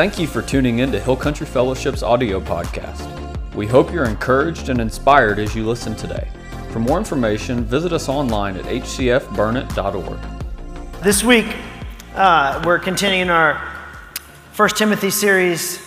[0.00, 3.54] Thank you for tuning in to Hill Country Fellowship's audio podcast.
[3.54, 6.26] We hope you're encouraged and inspired as you listen today.
[6.70, 10.18] For more information, visit us online at hcfburnett.org.
[11.02, 11.54] This week,
[12.14, 13.60] uh, we're continuing our
[14.52, 15.78] First Timothy series,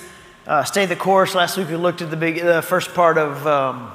[0.46, 1.34] uh, Stay the Course.
[1.34, 3.94] Last week, we looked at the, big, the first part of um,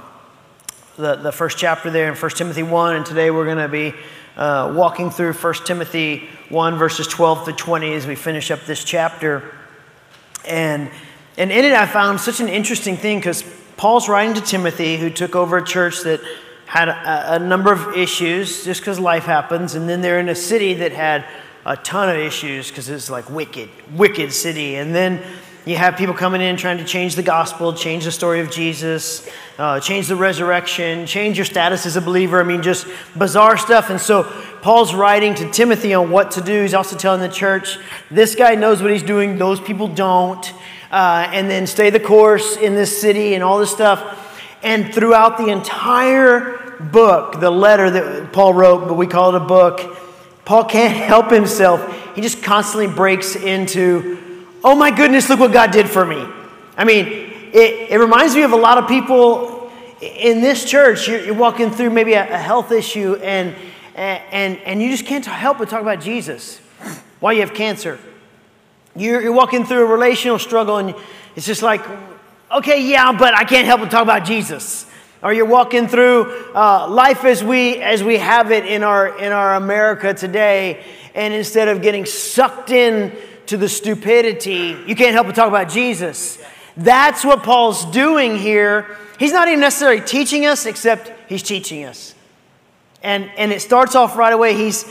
[0.96, 3.94] the, the first chapter there in First Timothy 1, and today we're going to be
[4.36, 8.82] uh, walking through First Timothy 1, verses 12 to 20 as we finish up this
[8.82, 9.54] chapter.
[10.48, 10.90] And,
[11.36, 13.44] and in it, I found such an interesting thing because
[13.76, 16.20] Paul's writing to Timothy, who took over a church that
[16.66, 19.74] had a, a number of issues just because life happens.
[19.74, 21.24] And then they're in a city that had
[21.64, 24.76] a ton of issues because it's like wicked, wicked city.
[24.76, 25.22] And then
[25.70, 29.28] you have people coming in trying to change the gospel, change the story of Jesus,
[29.58, 32.40] uh, change the resurrection, change your status as a believer.
[32.40, 33.90] I mean, just bizarre stuff.
[33.90, 34.22] And so
[34.62, 36.62] Paul's writing to Timothy on what to do.
[36.62, 37.78] He's also telling the church,
[38.10, 40.52] this guy knows what he's doing, those people don't.
[40.90, 44.24] Uh, and then stay the course in this city and all this stuff.
[44.62, 49.44] And throughout the entire book, the letter that Paul wrote, but we call it a
[49.44, 49.98] book,
[50.44, 52.14] Paul can't help himself.
[52.14, 54.27] He just constantly breaks into,
[54.64, 56.26] oh my goodness, look what God did for me.
[56.76, 59.70] I mean, it, it reminds me of a lot of people
[60.00, 61.08] in this church.
[61.08, 63.54] You're, you're walking through maybe a, a health issue and,
[63.94, 66.58] and, and you just can't help but talk about Jesus
[67.20, 67.98] while you have cancer.
[68.94, 70.94] You're, you're walking through a relational struggle and
[71.36, 71.82] it's just like,
[72.50, 74.86] okay, yeah, but I can't help but talk about Jesus.
[75.22, 79.32] Or you're walking through uh, life as we, as we have it in our, in
[79.32, 83.16] our America today, and instead of getting sucked in
[83.48, 86.38] to the stupidity, you can't help but talk about Jesus.
[86.76, 88.96] That's what Paul's doing here.
[89.18, 92.14] He's not even necessarily teaching us, except he's teaching us.
[93.02, 94.54] And, and it starts off right away.
[94.54, 94.84] He's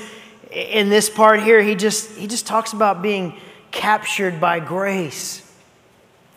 [0.52, 3.38] in this part here, he just, he just talks about being
[3.72, 5.44] captured by grace.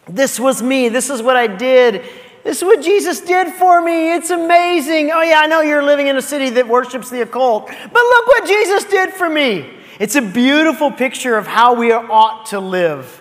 [0.06, 0.88] This was me.
[0.88, 2.02] This is what I did.
[2.42, 4.14] This is what Jesus did for me.
[4.14, 5.10] It's amazing.
[5.10, 8.26] Oh, yeah, I know you're living in a city that worships the occult, but look
[8.26, 9.79] what Jesus did for me.
[10.00, 13.20] It's a beautiful picture of how we ought to live.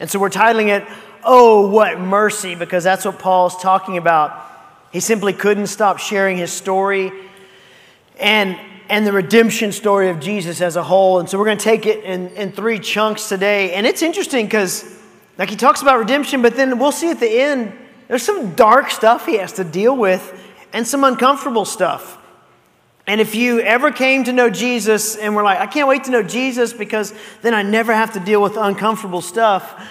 [0.00, 0.88] And so we're titling it,
[1.22, 4.42] Oh, What Mercy, because that's what Paul's talking about.
[4.90, 7.12] He simply couldn't stop sharing his story
[8.18, 8.58] and,
[8.88, 11.20] and the redemption story of Jesus as a whole.
[11.20, 13.74] And so we're going to take it in, in three chunks today.
[13.74, 14.98] And it's interesting because,
[15.36, 17.70] like, he talks about redemption, but then we'll see at the end,
[18.08, 20.42] there's some dark stuff he has to deal with
[20.72, 22.16] and some uncomfortable stuff.
[23.06, 26.10] And if you ever came to know Jesus and were like, I can't wait to
[26.10, 29.86] know Jesus because then I never have to deal with uncomfortable stuff,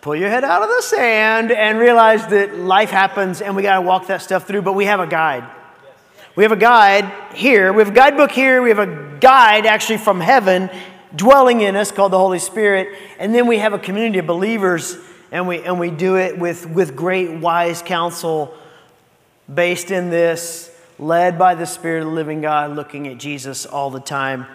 [0.00, 3.76] pull your head out of the sand and realize that life happens and we got
[3.76, 5.44] to walk that stuff through, but we have a guide.
[6.34, 7.72] We have a guide here.
[7.72, 8.62] We have a guidebook here.
[8.62, 10.70] We have a guide actually from heaven
[11.14, 12.96] dwelling in us called the Holy Spirit.
[13.18, 14.96] And then we have a community of believers
[15.30, 18.54] and we, and we do it with, with great wise counsel
[19.52, 23.90] based in this led by the Spirit of the living God, looking at Jesus all
[23.90, 24.46] the time.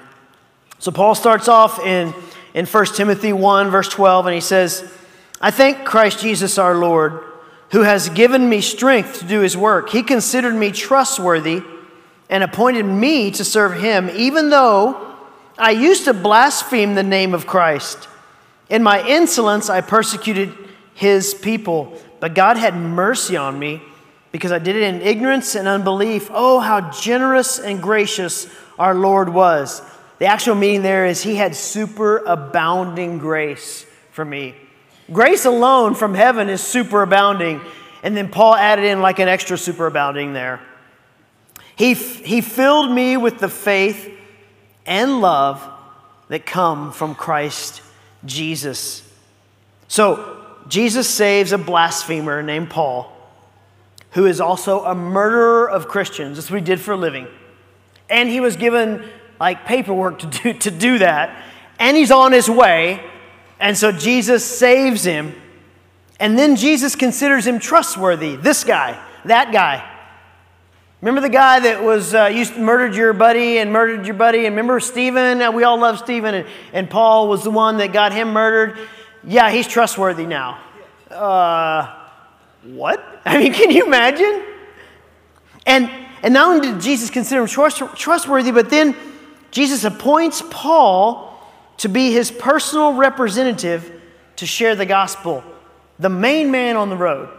[0.77, 2.13] So Paul starts off in,
[2.53, 4.89] in 1 Timothy 1, verse 12, and he says,
[5.41, 7.23] I thank Christ Jesus our Lord,
[7.71, 9.89] who has given me strength to do his work.
[9.89, 11.63] He considered me trustworthy
[12.29, 15.15] and appointed me to serve him, even though
[15.57, 18.07] I used to blaspheme the name of Christ.
[18.69, 20.53] In my insolence, I persecuted
[20.93, 23.81] his people, but God had mercy on me
[24.35, 26.29] because I did it in ignorance and unbelief.
[26.29, 29.81] Oh, how generous and gracious our Lord was.
[30.19, 34.53] The actual meaning there is He had super abounding grace for me.
[35.09, 37.61] Grace alone from heaven is super abounding.
[38.03, 40.59] And then Paul added in like an extra super abounding there.
[41.77, 44.11] He, he filled me with the faith
[44.85, 45.65] and love
[46.27, 47.81] that come from Christ
[48.25, 49.01] Jesus.
[49.87, 53.14] So, Jesus saves a blasphemer named Paul
[54.15, 56.37] who is also a murderer of Christians.
[56.37, 57.27] That's what he did for a living.
[58.09, 59.03] And he was given
[59.41, 61.43] like paperwork to do, to do that.
[61.79, 63.03] And he's on his way.
[63.59, 65.35] And so Jesus saves him.
[66.17, 68.37] And then Jesus considers him trustworthy.
[68.37, 69.91] This guy, that guy.
[71.01, 74.45] Remember the guy that was uh, murdered your buddy and murdered your buddy?
[74.45, 75.41] And remember Stephen?
[75.41, 76.35] Uh, we all love Stephen.
[76.35, 78.77] And, and Paul was the one that got him murdered.
[79.25, 80.61] Yeah, he's trustworthy now.
[81.11, 82.04] Uh,
[82.65, 83.21] what?
[83.25, 84.43] I mean, can you imagine?
[85.65, 85.89] And,
[86.21, 88.95] and not only did Jesus consider him trust, trustworthy, but then
[89.51, 91.31] Jesus appoints Paul
[91.77, 94.01] to be his personal representative
[94.37, 95.43] to share the gospel.
[95.99, 97.29] The main man on the road,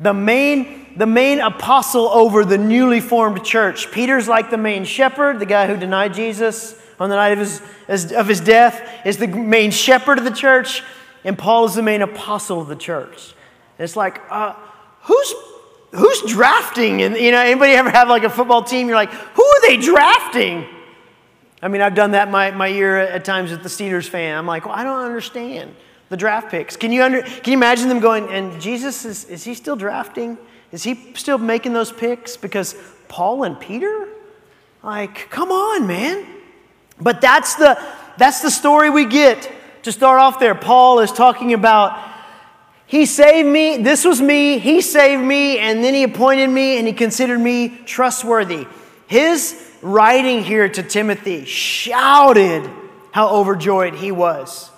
[0.00, 3.90] the main, the main apostle over the newly formed church.
[3.92, 8.12] Peter's like the main shepherd, the guy who denied Jesus on the night of his,
[8.12, 10.82] of his death, is the main shepherd of the church.
[11.24, 13.34] and Paul is the main apostle of the church.
[13.78, 14.54] And it's like, uh,
[15.02, 15.34] who's
[15.92, 17.02] who's drafting?
[17.02, 18.88] And you know, anybody ever have like a football team?
[18.88, 20.66] You're like, who are they drafting?
[21.62, 24.36] I mean, I've done that my, my year at times with the Steelers fan.
[24.36, 25.74] I'm like, well, I don't understand
[26.10, 26.76] the draft picks.
[26.76, 30.36] Can you, under, can you imagine them going, and Jesus, is, is he still drafting?
[30.70, 32.36] Is he still making those picks?
[32.36, 32.76] Because
[33.08, 34.08] Paul and Peter?
[34.82, 36.26] Like, come on, man.
[37.00, 37.82] But that's the,
[38.18, 39.50] that's the story we get
[39.82, 40.54] to start off there.
[40.54, 41.98] Paul is talking about
[42.86, 46.86] he saved me, this was me, he saved me, and then he appointed me and
[46.86, 48.66] he considered me trustworthy.
[49.08, 52.70] His writing here to Timothy shouted
[53.10, 54.70] how overjoyed he was.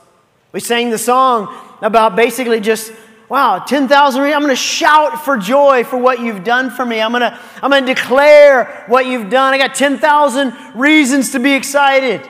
[0.52, 2.92] We sang the song about basically just,
[3.28, 7.02] wow, 10,000, I'm going to shout for joy for what you've done for me.
[7.02, 9.52] I'm going to, I'm going to declare what you've done.
[9.52, 12.26] I got 10,000 reasons to be excited.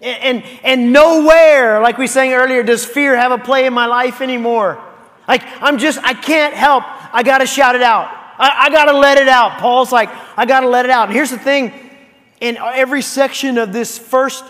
[0.00, 3.86] And, and, and nowhere, like we sang earlier, does fear have a play in my
[3.86, 4.82] life anymore.
[5.26, 6.84] Like, I'm just, I can't help.
[7.12, 8.06] I got to shout it out.
[8.38, 9.58] I, I got to let it out.
[9.58, 11.08] Paul's like, I got to let it out.
[11.08, 11.72] And here's the thing
[12.40, 14.44] in every section of this first,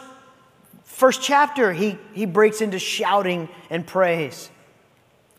[0.85, 4.51] first chapter, he, he breaks into shouting and praise.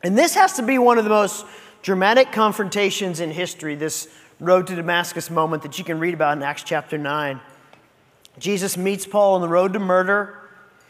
[0.04, 1.46] And this has to be one of the most
[1.82, 4.08] dramatic confrontations in history, this
[4.40, 7.40] road to Damascus moment that you can read about in Acts chapter 9.
[8.40, 10.40] Jesus meets Paul on the road to murder,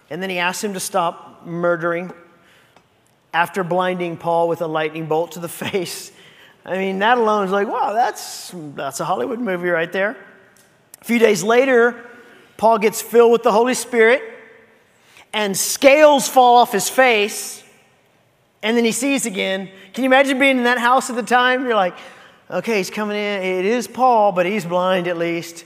[0.10, 2.12] and then he asks him to stop murdering
[3.34, 6.12] after blinding Paul with a lightning bolt to the face.
[6.66, 10.16] I mean, that alone is like, wow, that's, that's a Hollywood movie right there.
[11.01, 12.06] A few days later,
[12.57, 14.22] Paul gets filled with the Holy Spirit,
[15.34, 17.63] and scales fall off his face,
[18.62, 19.69] and then he sees again.
[19.94, 21.63] Can you imagine being in that house at the time?
[21.63, 21.96] You're like,
[22.51, 23.42] okay, he's coming in.
[23.42, 25.63] It is Paul, but he's blind at least.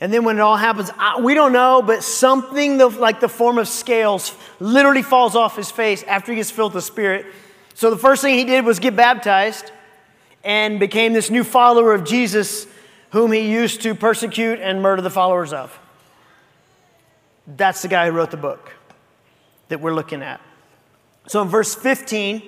[0.00, 3.28] And then when it all happens, I, we don't know, but something the, like the
[3.28, 7.26] form of scales literally falls off his face after he gets filled with the Spirit.
[7.74, 9.70] So the first thing he did was get baptized
[10.44, 12.66] and became this new follower of Jesus,
[13.10, 15.78] whom he used to persecute and murder the followers of.
[17.46, 18.72] That's the guy who wrote the book
[19.68, 20.40] that we're looking at.
[21.26, 22.42] So in verse 15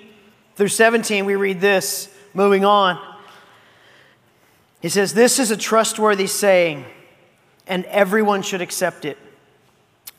[0.54, 2.98] through 17, we read this, moving on.
[4.80, 6.84] He says, This is a trustworthy saying
[7.68, 9.18] and everyone should accept it.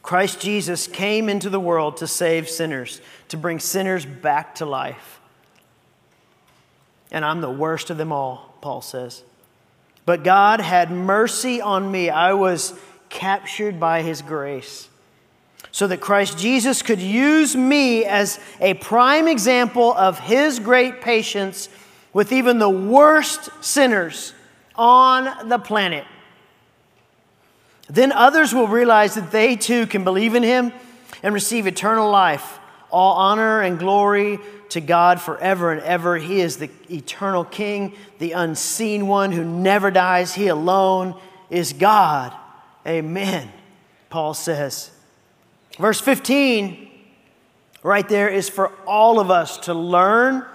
[0.01, 5.19] Christ Jesus came into the world to save sinners, to bring sinners back to life.
[7.11, 9.23] And I'm the worst of them all, Paul says.
[10.05, 12.09] But God had mercy on me.
[12.09, 12.73] I was
[13.09, 14.87] captured by his grace
[15.71, 21.69] so that Christ Jesus could use me as a prime example of his great patience
[22.13, 24.33] with even the worst sinners
[24.75, 26.05] on the planet.
[27.89, 30.71] Then others will realize that they too can believe in him
[31.24, 32.59] and receive eternal life.
[32.91, 34.39] All honor and glory
[34.69, 36.18] to God forever and ever.
[36.18, 40.33] He is the eternal King, the unseen one who never dies.
[40.33, 41.19] He alone
[41.50, 42.33] is God.
[42.88, 43.51] Amen,
[44.09, 44.92] Paul says.
[45.77, 46.89] Verse 15,
[47.83, 50.45] right there, is for all of us to learn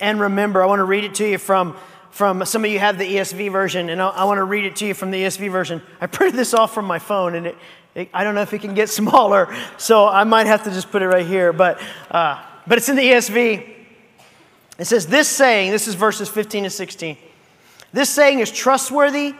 [0.00, 0.62] and remember.
[0.62, 1.76] I want to read it to you from
[2.16, 4.76] from some of you have the ESV version, and I, I want to read it
[4.76, 5.82] to you from the ESV version.
[6.00, 7.58] I printed this off from my phone, and it,
[7.94, 10.90] it, I don't know if it can get smaller, so I might have to just
[10.90, 11.52] put it right here.
[11.52, 11.78] But,
[12.10, 13.70] uh, but it's in the ESV.
[14.78, 17.18] It says, This saying, this is verses 15 to 16.
[17.92, 19.34] This saying is trustworthy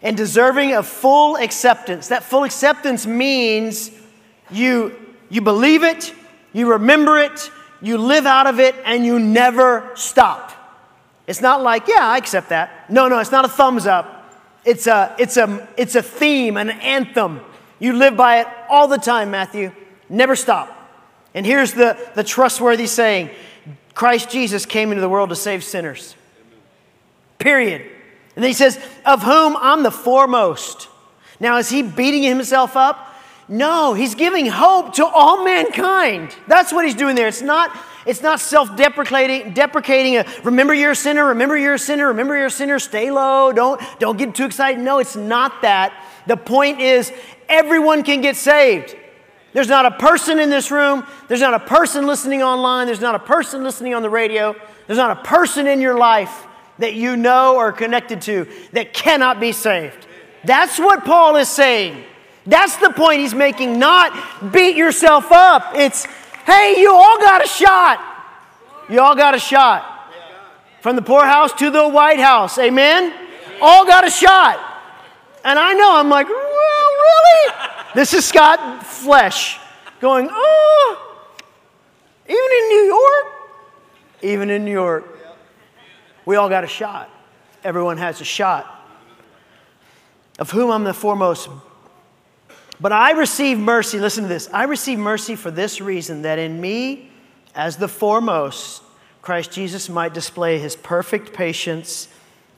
[0.00, 2.08] and deserving of full acceptance.
[2.08, 3.90] That full acceptance means
[4.50, 4.96] you,
[5.28, 6.14] you believe it,
[6.54, 7.50] you remember it,
[7.82, 10.54] you live out of it, and you never stop.
[11.26, 12.90] It's not like, yeah, I accept that.
[12.90, 14.34] No, no, it's not a thumbs up.
[14.64, 17.40] It's a, it's a, it's a theme, an anthem.
[17.78, 19.72] You live by it all the time, Matthew.
[20.08, 20.72] Never stop.
[21.34, 23.30] And here's the, the trustworthy saying
[23.94, 26.14] Christ Jesus came into the world to save sinners.
[27.38, 27.82] Period.
[28.34, 30.88] And then he says, Of whom I'm the foremost.
[31.38, 33.14] Now, is he beating himself up?
[33.48, 36.34] No, he's giving hope to all mankind.
[36.48, 37.28] That's what he's doing there.
[37.28, 37.76] It's not
[38.06, 40.16] it's not self-deprecating, deprecating.
[40.16, 41.26] A, remember you're a sinner.
[41.26, 42.08] Remember you're a sinner.
[42.08, 42.78] Remember you're a sinner.
[42.78, 43.52] Stay low.
[43.52, 44.80] Don't don't get too excited.
[44.80, 45.92] No, it's not that.
[46.26, 47.12] The point is,
[47.48, 48.96] everyone can get saved.
[49.52, 51.06] There's not a person in this room.
[51.28, 52.86] There's not a person listening online.
[52.86, 54.54] There's not a person listening on the radio.
[54.86, 56.46] There's not a person in your life
[56.78, 60.06] that you know or connected to that cannot be saved.
[60.44, 62.04] That's what Paul is saying.
[62.46, 65.72] That's the point he's making, not beat yourself up.
[65.74, 66.06] It's
[66.46, 68.00] Hey, you all got a shot.
[68.88, 70.12] You all got a shot.
[70.80, 72.56] From the poorhouse to the White House.
[72.58, 73.12] Amen?
[73.60, 74.62] All got a shot.
[75.44, 77.54] And I know, I'm like, well, really?
[77.94, 79.58] This is Scott Flesh
[80.00, 81.22] going, oh.
[82.28, 83.32] Even in New York?
[84.22, 85.04] Even in New York.
[86.24, 87.10] We all got a shot.
[87.64, 88.72] Everyone has a shot.
[90.38, 91.48] Of whom I'm the foremost.
[92.80, 93.98] But I receive mercy.
[93.98, 94.48] Listen to this.
[94.52, 97.10] I receive mercy for this reason that in me,
[97.54, 98.82] as the foremost,
[99.22, 102.08] Christ Jesus might display his perfect patience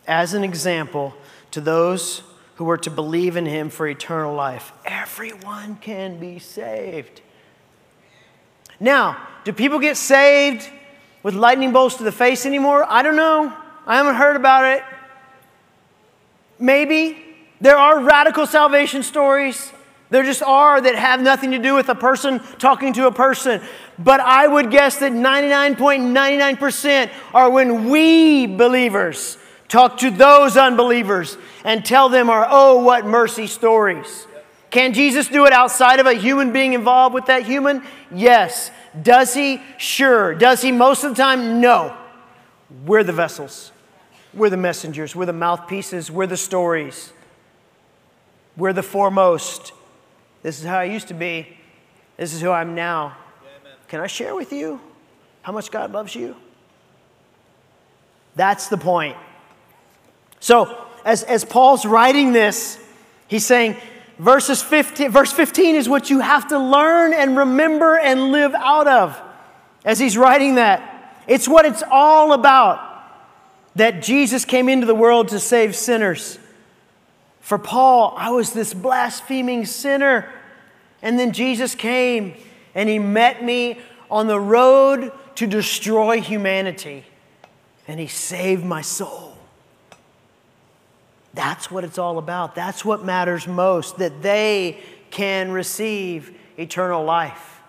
[0.06, 1.14] as an example
[1.52, 2.22] to those
[2.56, 4.72] who were to believe in him for eternal life.
[4.84, 7.20] Everyone can be saved.
[8.80, 10.68] Now, do people get saved
[11.22, 12.84] with lightning bolts to the face anymore?
[12.88, 13.52] I don't know.
[13.86, 14.82] I haven't heard about it.
[16.58, 17.24] Maybe.
[17.60, 19.72] There are radical salvation stories.
[20.10, 23.60] There just are that have nothing to do with a person talking to a person.
[23.98, 29.36] But I would guess that 99.99% are when we believers
[29.68, 34.26] talk to those unbelievers and tell them our oh, what mercy stories.
[34.70, 37.82] Can Jesus do it outside of a human being involved with that human?
[38.10, 38.70] Yes.
[39.00, 39.62] Does he?
[39.76, 40.34] Sure.
[40.34, 41.60] Does he most of the time?
[41.60, 41.96] No.
[42.84, 43.72] We're the vessels,
[44.34, 47.12] we're the messengers, we're the mouthpieces, we're the stories,
[48.56, 49.72] we're the foremost.
[50.42, 51.56] This is how I used to be.
[52.16, 53.16] This is who I'm now.
[53.88, 54.80] Can I share with you
[55.42, 56.36] how much God loves you?
[58.36, 59.16] That's the point.
[60.40, 62.78] So, as, as Paul's writing this,
[63.26, 63.76] he's saying,
[64.18, 68.86] verses 15, verse 15 is what you have to learn and remember and live out
[68.86, 69.20] of.
[69.84, 72.84] As he's writing that, it's what it's all about
[73.76, 76.38] that Jesus came into the world to save sinners.
[77.48, 80.28] For Paul, I was this blaspheming sinner.
[81.00, 82.34] And then Jesus came
[82.74, 87.06] and he met me on the road to destroy humanity.
[87.86, 89.34] And he saved my soul.
[91.32, 92.54] That's what it's all about.
[92.54, 97.62] That's what matters most that they can receive eternal life.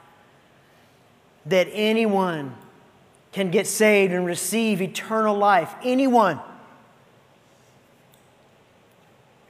[1.46, 2.54] That anyone
[3.32, 5.74] can get saved and receive eternal life.
[5.86, 6.42] Anyone.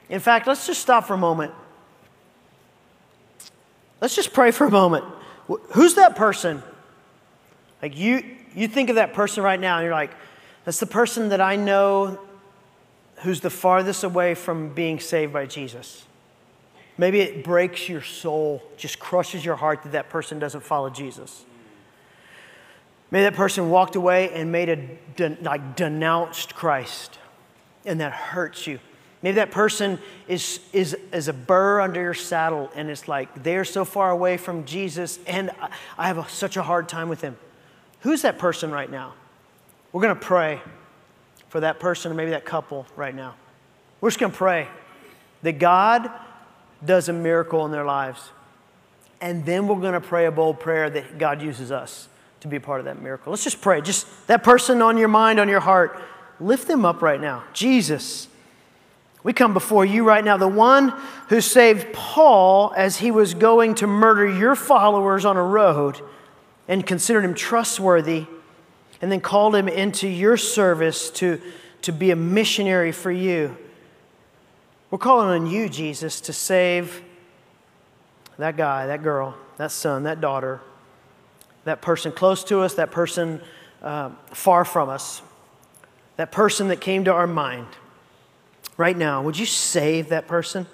[0.10, 1.54] In fact, let's just stop for a moment.
[4.02, 5.06] Let's just pray for a moment.
[5.74, 6.64] Who's that person?
[7.82, 8.24] Like you,
[8.56, 10.12] you think of that person right now, and you're like,
[10.66, 12.20] that's the person that I know
[13.18, 16.06] who's the farthest away from being saved by Jesus.
[16.98, 21.46] Maybe it breaks your soul, just crushes your heart that that person doesn't follow Jesus.
[23.12, 27.18] Maybe that person walked away and made a like denounced Christ,
[27.86, 28.80] and that hurts you.
[29.22, 33.66] Maybe that person is, is, is a burr under your saddle, and it's like they're
[33.66, 35.52] so far away from Jesus, and
[35.98, 37.38] I, have a, such a hard time with him.
[38.02, 39.14] Who's that person right now?
[39.92, 40.62] We're going to pray
[41.50, 43.36] for that person or maybe that couple right now.
[44.00, 44.68] We're just going to pray
[45.42, 46.10] that God
[46.86, 48.30] does a miracle in their lives.
[49.20, 52.08] And then we're going to pray a bold prayer that God uses us
[52.40, 53.32] to be a part of that miracle.
[53.32, 53.82] Let's just pray.
[53.82, 56.00] Just that person on your mind, on your heart,
[56.40, 57.44] lift them up right now.
[57.52, 58.30] Jesus,
[59.24, 60.94] we come before you right now, the one
[61.28, 66.00] who saved Paul as he was going to murder your followers on a road
[66.68, 68.26] and considered him trustworthy
[69.02, 71.42] and then called him into your service to,
[71.82, 73.58] to be a missionary for you.
[74.90, 77.04] We're calling on you, Jesus, to save
[78.38, 80.62] that guy, that girl, that son, that daughter,
[81.66, 83.42] that person close to us, that person
[83.82, 85.22] uh, far from us,
[86.16, 87.68] that person that came to our mind.
[88.80, 90.66] Right now, would you save that person?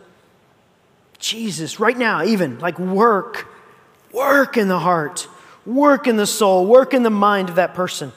[1.20, 3.50] Jesus, right now, even like work,
[4.14, 5.28] work in the heart
[5.66, 8.12] Work in the soul, work in the mind of that person.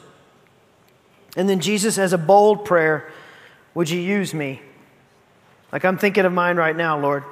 [1.37, 3.11] And then Jesus has a bold prayer
[3.75, 4.61] Would you use me?
[5.73, 7.25] Like I'm thinking of mine right now, Lord.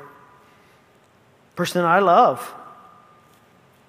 [1.55, 2.55] Person I love,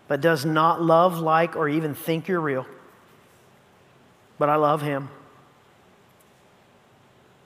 [0.07, 2.65] but does not love, like, or even think you're real.
[4.39, 5.09] But I love him.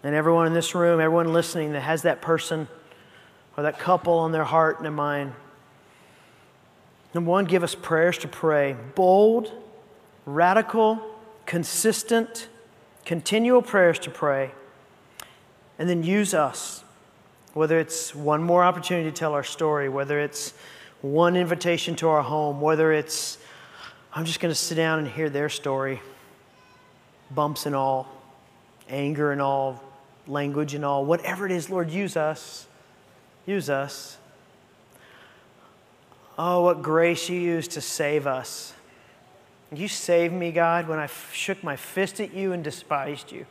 [0.04, 2.68] And everyone in this room, everyone listening that has that person
[3.56, 5.34] or that couple on their heart and their mind,
[7.14, 8.76] Number one, give us prayers to pray.
[8.96, 9.52] Bold,
[10.26, 11.02] radical,
[11.46, 12.48] consistent,
[13.06, 14.52] continual prayers to pray.
[15.78, 16.84] And then use us,
[17.54, 20.54] whether it's one more opportunity to tell our story, whether it's
[21.02, 23.38] one invitation to our home, whether it's
[24.14, 26.02] I'm just going to sit down and hear their story,
[27.32, 28.08] bumps and all,
[28.90, 29.82] anger and all,
[30.32, 32.68] language and all, whatever it is, Lord, use us.
[33.46, 34.18] Use us.
[36.38, 38.74] Oh, what grace you used to save us.
[39.74, 43.46] You saved me, God, when I shook my fist at you and despised you.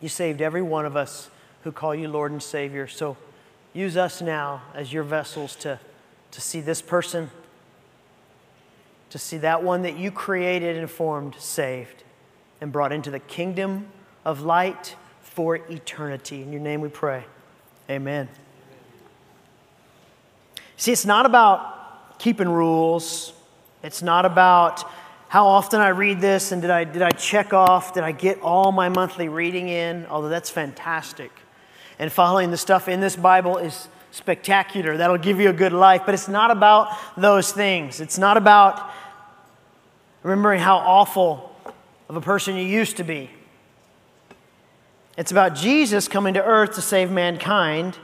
[0.00, 1.30] You saved every one of us
[1.64, 2.86] who call you Lord and Savior.
[2.86, 3.16] So
[3.72, 5.78] use us now as your vessels to,
[6.30, 7.30] to see this person
[9.10, 12.04] to see that one that you created and formed saved
[12.60, 13.88] and brought into the kingdom
[14.24, 14.96] of light
[15.30, 16.42] for eternity.
[16.42, 17.24] In your name we pray.
[17.88, 18.28] Amen.
[20.76, 23.32] See, it's not about keeping rules.
[23.82, 24.84] It's not about
[25.28, 28.40] how often I read this and did I, did I check off, did I get
[28.42, 31.30] all my monthly reading in, although that's fantastic.
[31.98, 34.96] And following the stuff in this Bible is spectacular.
[34.96, 36.02] That'll give you a good life.
[36.04, 38.00] But it's not about those things.
[38.00, 38.90] It's not about
[40.22, 41.54] remembering how awful
[42.08, 43.30] of a person you used to be.
[45.20, 47.98] It's about Jesus coming to earth to save mankind,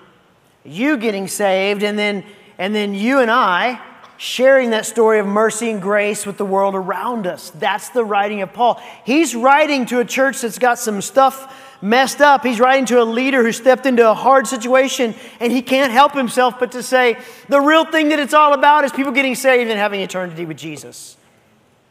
[0.64, 2.23] you getting saved, and then,
[2.58, 3.80] and then you and I
[4.18, 7.49] sharing that story of mercy and grace with the world around us.
[7.49, 8.82] That's the writing of Paul.
[9.06, 12.44] He's writing to a church that's got some stuff messed up.
[12.44, 16.12] He's writing to a leader who stepped into a hard situation and he can't help
[16.12, 17.16] himself but to say
[17.49, 20.58] the real thing that it's all about is people getting saved and having eternity with
[20.58, 21.15] Jesus.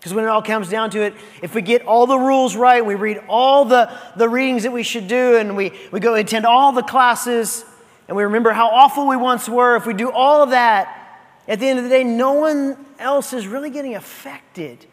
[0.05, 2.85] Because when it all comes down to it, if we get all the rules right,
[2.85, 6.45] we read all the, the readings that we should do, and we, we go attend
[6.45, 7.65] all the classes,
[8.07, 11.59] and we remember how awful we once were, if we do all of that, at
[11.59, 14.85] the end of the day, no one else is really getting affected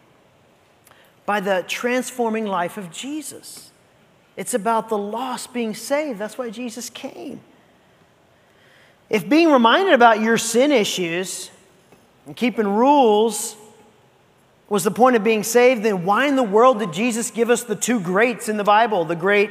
[1.26, 3.70] by the transforming life of Jesus.
[4.38, 6.18] It's about the lost being saved.
[6.18, 7.42] That's why Jesus came.
[9.10, 11.50] If being reminded about your sin issues
[12.24, 13.56] and keeping rules
[14.72, 17.62] was the point of being saved, then why in the world did Jesus give us
[17.62, 19.04] the two greats in the Bible?
[19.04, 19.50] The great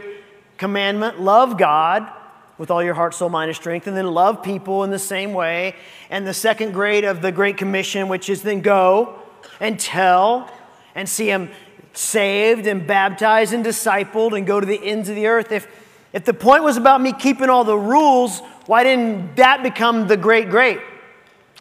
[0.57, 2.11] commandment, love God
[2.57, 5.33] with all your heart, soul, mind, and strength, and then love people in the same
[5.33, 5.75] way.
[6.09, 9.19] And the second grade of the Great Commission, which is then go
[9.59, 10.51] and tell
[10.95, 11.51] and see them
[11.93, 15.51] saved and baptized and discipled and go to the ends of the earth.
[15.51, 15.67] If,
[16.13, 20.17] if the point was about me keeping all the rules, why didn't that become the
[20.17, 20.79] great great?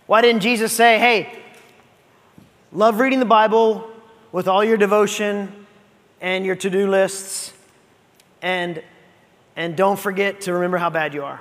[0.07, 1.40] Why didn't Jesus say, hey,
[2.73, 3.91] love reading the Bible
[4.31, 5.67] with all your devotion
[6.21, 7.53] and your to do lists
[8.43, 8.83] and
[9.57, 11.41] and don't forget to remember how bad you are.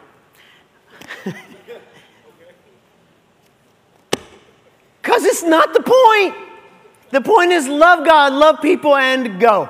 [5.02, 6.36] Because it's not the point.
[7.10, 9.70] The point is love God, love people, and go.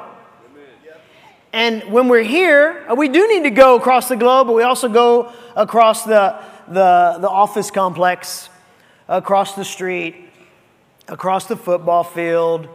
[1.54, 4.64] And when we're here, uh, we do need to go across the globe, but we
[4.64, 8.50] also go across the, the, the office complex,
[9.08, 10.29] across the street,
[11.10, 12.70] across the football field,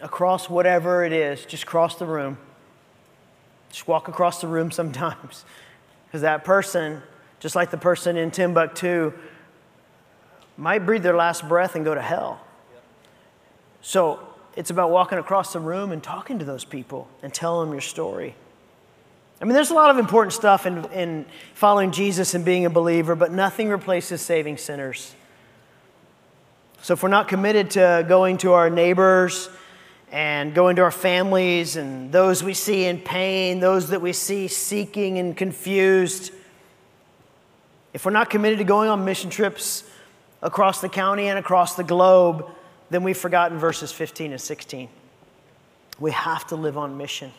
[0.00, 1.44] across whatever it is.
[1.44, 2.38] Just cross the room.
[3.70, 5.44] Just walk across the room sometimes.
[6.06, 7.02] Because that person,
[7.40, 9.12] just like the person in Timbuktu,
[10.56, 12.40] might breathe their last breath and go to hell.
[13.80, 14.20] So
[14.54, 17.80] it's about walking across the room and talking to those people and telling them your
[17.80, 18.34] story.
[19.40, 22.70] I mean, there's a lot of important stuff in, in following Jesus and being a
[22.70, 25.14] believer, but nothing replaces saving sinners.
[26.82, 29.48] So if we're not committed to going to our neighbors,
[30.12, 34.46] and going to our families and those we see in pain, those that we see
[34.46, 36.30] seeking and confused.
[37.94, 39.84] If we're not committed to going on mission trips
[40.42, 42.46] across the county and across the globe,
[42.90, 44.90] then we've forgotten verses 15 and 16.
[45.98, 47.32] We have to live on mission.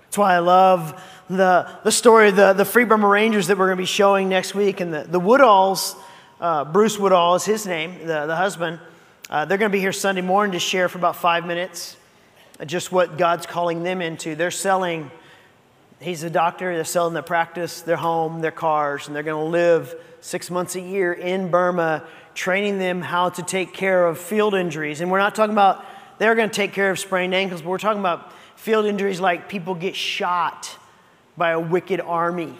[0.00, 3.66] That's why I love the, the story of the, the Free Burma Rangers that we're
[3.66, 4.80] going to be showing next week.
[4.80, 5.94] And the, the Woodalls,
[6.40, 8.80] uh, Bruce Woodall is his name, the, the husband.
[9.28, 11.96] Uh, they're going to be here Sunday morning to share for about five minutes
[12.66, 14.34] just what God's calling them into.
[14.34, 15.10] They're selling,
[16.00, 19.50] he's a doctor, they're selling their practice, their home, their cars, and they're going to
[19.50, 24.54] live six months a year in Burma, training them how to take care of field
[24.54, 25.00] injuries.
[25.00, 25.84] And we're not talking about
[26.18, 29.48] they're going to take care of sprained ankles, but we're talking about field injuries like
[29.48, 30.76] people get shot
[31.36, 32.54] by a wicked army.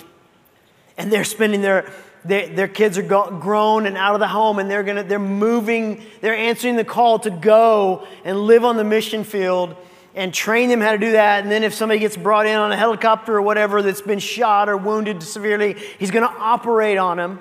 [0.97, 1.90] And they're spending their
[2.25, 5.19] they, their kids are go, grown and out of the home and they're, gonna, they're
[5.19, 9.75] moving, they're answering the call to go and live on the mission field
[10.15, 11.43] and train them how to do that.
[11.43, 14.69] And then if somebody gets brought in on a helicopter or whatever that's been shot
[14.69, 17.41] or wounded severely, he's going to operate on them.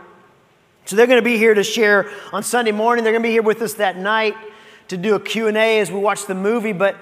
[0.86, 3.04] So they're going to be here to share on Sunday morning.
[3.04, 4.36] They're going to be here with us that night
[4.88, 6.74] to do a Q&A as we watch the movie.
[6.74, 6.96] But,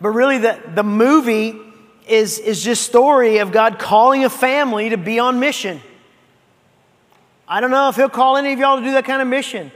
[0.00, 1.58] but really the, the movie
[2.06, 5.80] is, is just story of God calling a family to be on mission.
[7.46, 9.70] I don't know if he'll call any of y'all to do that kind of mission.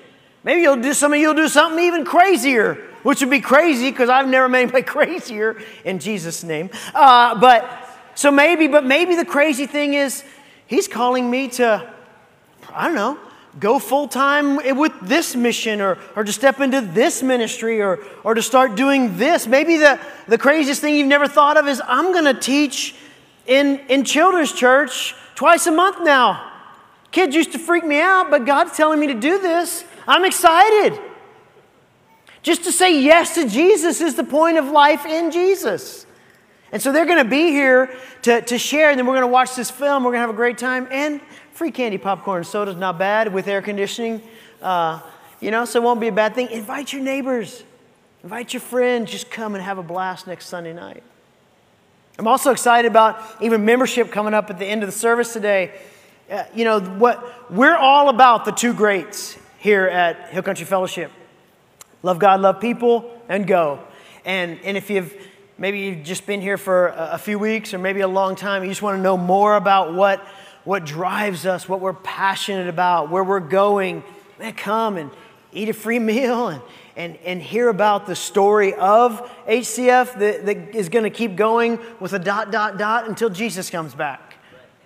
[0.44, 4.08] Maybe you'll do some of you'll do something even crazier, which would be crazy because
[4.08, 6.70] I've never made anybody crazier in Jesus' name.
[6.94, 7.68] Uh, but
[8.14, 10.24] so maybe, but maybe the crazy thing is
[10.66, 11.92] he's calling me to,
[12.72, 13.18] I don't know,
[13.58, 18.34] go full time with this mission or, or to step into this ministry or, or
[18.34, 19.46] to start doing this.
[19.46, 22.94] Maybe the, the craziest thing you've never thought of is I'm going to teach
[23.46, 26.47] in, in children's church twice a month now.
[27.10, 29.84] Kids used to freak me out, but God's telling me to do this.
[30.06, 31.00] I'm excited.
[32.42, 36.06] Just to say yes to Jesus is the point of life in Jesus.
[36.70, 37.90] And so they're going to be here
[38.22, 40.04] to, to share, and then we're going to watch this film.
[40.04, 40.86] We're going to have a great time.
[40.90, 41.20] And
[41.52, 44.22] free candy, popcorn, soda's not bad with air conditioning.
[44.60, 45.00] Uh,
[45.40, 46.50] you know, so it won't be a bad thing.
[46.50, 47.62] Invite your neighbors,
[48.22, 49.10] invite your friends.
[49.10, 51.02] Just come and have a blast next Sunday night.
[52.18, 55.72] I'm also excited about even membership coming up at the end of the service today.
[56.30, 61.10] Uh, you know, what we're all about the two greats here at Hill Country Fellowship
[62.02, 63.80] love God, love people, and go.
[64.26, 65.14] And, and if you've
[65.56, 68.62] maybe you've just been here for a, a few weeks or maybe a long time,
[68.62, 70.20] you just want to know more about what,
[70.64, 74.04] what drives us, what we're passionate about, where we're going,
[74.38, 75.10] man, come and
[75.54, 76.62] eat a free meal and,
[76.94, 81.78] and, and hear about the story of HCF that, that is going to keep going
[82.00, 84.27] with a dot, dot, dot until Jesus comes back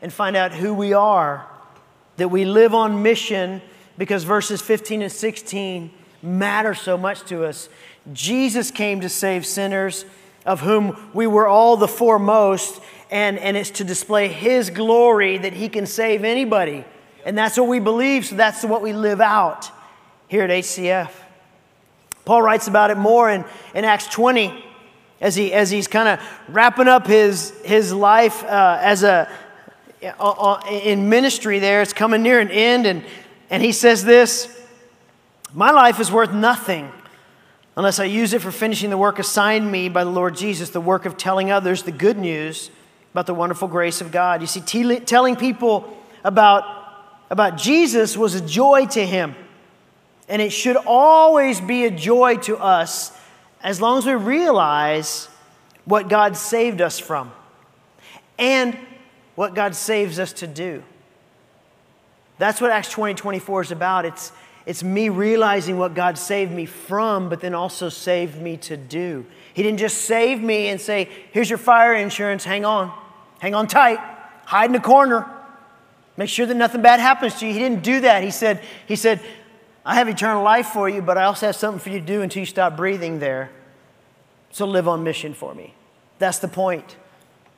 [0.02, 1.46] and find out who we are,
[2.16, 3.62] that we live on mission
[3.96, 5.90] because verses 15 and 16
[6.22, 7.68] matter so much to us.
[8.12, 10.04] Jesus came to save sinners,
[10.44, 15.52] of whom we were all the foremost, and, and it's to display His glory that
[15.52, 16.84] He can save anybody.
[17.24, 19.70] And that's what we believe, so that's what we live out
[20.26, 21.10] here at HCF.
[22.24, 24.64] Paul writes about it more in, in Acts 20
[25.20, 29.30] as, he, as he's kind of wrapping up his, his life uh, as a,
[30.02, 31.80] Uh, uh, in ministry there.
[31.80, 33.04] It's coming near an end, and,
[33.50, 34.60] and he says this
[35.54, 36.90] My life is worth nothing
[37.76, 40.80] unless I use it for finishing the work assigned me by the Lord Jesus, the
[40.80, 42.70] work of telling others the good news
[43.12, 44.40] about the wonderful grace of God.
[44.40, 44.60] You see,
[45.00, 46.64] telling people about,
[47.30, 49.36] about Jesus was a joy to him.
[50.28, 53.16] And it should always be a joy to us
[53.62, 55.28] as long as we realize
[55.84, 57.30] what God saved us from
[58.38, 58.76] and
[59.34, 60.82] what God saves us to do.
[62.38, 64.04] That's what Acts 20 24 is about.
[64.04, 64.32] It's,
[64.66, 69.24] it's me realizing what God saved me from, but then also saved me to do.
[69.54, 72.92] He didn't just save me and say, Here's your fire insurance, hang on,
[73.38, 73.98] hang on tight,
[74.44, 75.30] hide in a corner,
[76.16, 77.52] make sure that nothing bad happens to you.
[77.52, 78.22] He didn't do that.
[78.22, 79.20] He said, he said
[79.84, 82.22] I have eternal life for you, but I also have something for you to do
[82.22, 83.50] until you stop breathing there.
[84.52, 85.74] So live on mission for me.
[86.18, 86.96] That's the point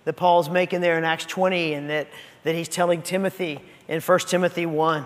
[0.04, 2.08] that Paul's making there in Acts 20 and that,
[2.42, 5.04] that he's telling Timothy in 1 Timothy 1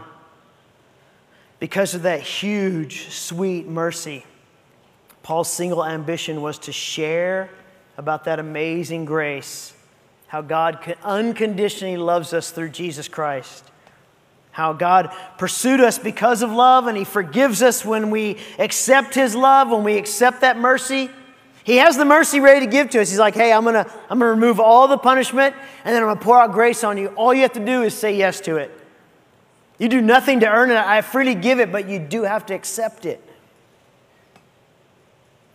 [1.59, 4.25] because of that huge, sweet mercy,
[5.23, 7.51] Paul's single ambition was to share
[7.97, 9.75] about that amazing grace,
[10.29, 13.65] how God unconditionally loves us through Jesus Christ,
[14.53, 19.35] how God pursued us because of love and He forgives us when we accept His
[19.35, 21.11] love, when we accept that mercy.
[21.69, 23.11] He has the mercy ready to give to us.
[23.11, 25.55] He's like, hey, I'm gonna, I'm gonna remove all the punishment
[25.85, 27.09] and then I'm gonna pour out grace on you.
[27.09, 28.71] All you have to do is say yes to it.
[29.77, 30.79] You do nothing to earn it.
[30.79, 33.23] I freely give it, but you do have to accept it.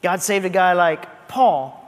[0.04, 1.84] God saved a guy like Paul,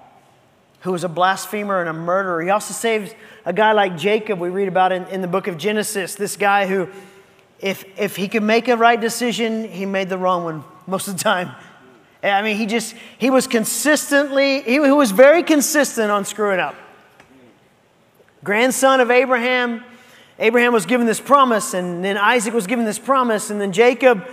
[0.79, 2.41] who was a blasphemer and a murderer.
[2.41, 5.59] He also saved a guy like Jacob, we read about in, in the book of
[5.59, 6.15] Genesis.
[6.15, 6.88] This guy who,
[7.59, 11.15] if, if he could make a right decision, he made the wrong one most of
[11.15, 11.51] the time.
[12.31, 16.75] I mean, he just, he was consistently, he, he was very consistent on screwing up.
[18.43, 19.83] Grandson of Abraham,
[20.39, 24.27] Abraham was given this promise, and then Isaac was given this promise, and then Jacob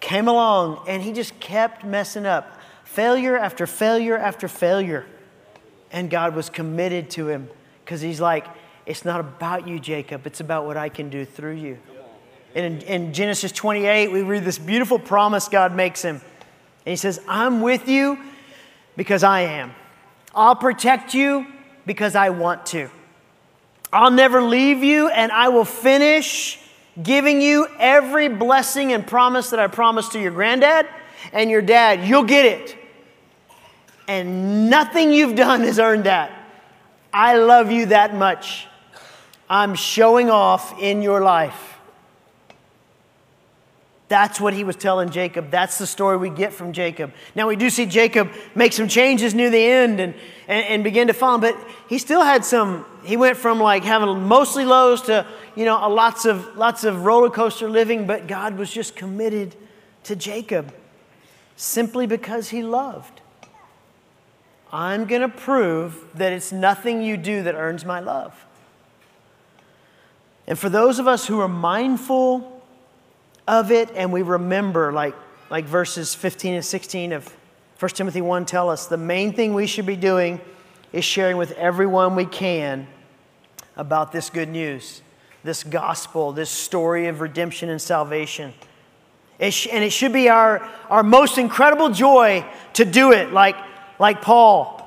[0.00, 2.58] came along, and he just kept messing up.
[2.84, 5.06] Failure after failure after failure.
[5.90, 7.48] And God was committed to him
[7.84, 8.46] because he's like,
[8.86, 11.78] it's not about you, Jacob, it's about what I can do through you.
[12.54, 16.20] And in, in Genesis 28, we read this beautiful promise God makes him.
[16.84, 18.18] And he says, I'm with you
[18.96, 19.74] because I am.
[20.34, 21.46] I'll protect you
[21.86, 22.90] because I want to.
[23.92, 26.58] I'll never leave you, and I will finish
[27.02, 30.88] giving you every blessing and promise that I promised to your granddad
[31.32, 32.06] and your dad.
[32.08, 32.76] You'll get it.
[34.08, 36.32] And nothing you've done has earned that.
[37.12, 38.66] I love you that much.
[39.48, 41.71] I'm showing off in your life.
[44.12, 45.50] That's what he was telling Jacob.
[45.50, 47.14] That's the story we get from Jacob.
[47.34, 50.12] Now, we do see Jacob make some changes near the end and,
[50.46, 51.56] and, and begin to follow, but
[51.88, 56.26] he still had some, he went from like having mostly lows to, you know, lots
[56.26, 59.56] of, lots of roller coaster living, but God was just committed
[60.04, 60.74] to Jacob
[61.56, 63.22] simply because he loved.
[64.70, 68.44] I'm going to prove that it's nothing you do that earns my love.
[70.46, 72.51] And for those of us who are mindful
[73.46, 75.14] of it and we remember, like,
[75.50, 77.36] like verses 15 and 16 of
[77.78, 80.40] 1 Timothy 1 tell us, the main thing we should be doing
[80.92, 82.86] is sharing with everyone we can
[83.76, 85.02] about this good news,
[85.42, 88.52] this gospel, this story of redemption and salvation.
[89.38, 93.56] It sh- and it should be our, our most incredible joy to do it, like,
[93.98, 94.78] like Paul.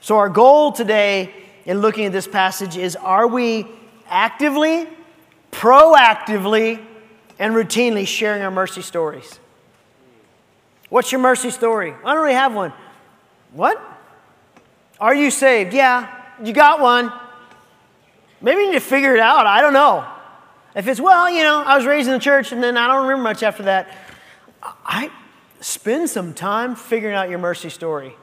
[0.00, 1.32] So, our goal today
[1.66, 3.66] in looking at this passage is are we
[4.08, 4.88] actively,
[5.50, 6.84] proactively,
[7.38, 9.40] and routinely sharing our mercy stories?
[10.90, 11.94] What's your mercy story?
[12.04, 12.72] I don't really have one.
[13.52, 13.80] What?
[15.00, 15.72] Are you saved?
[15.72, 16.08] Yeah,
[16.44, 17.12] you got one.
[18.42, 19.46] Maybe you need to figure it out.
[19.46, 20.06] I don't know.
[20.74, 23.02] If it's, well, you know, I was raised in the church and then I don't
[23.02, 23.88] remember much after that.
[24.62, 25.10] I
[25.60, 28.14] spend some time figuring out your mercy story.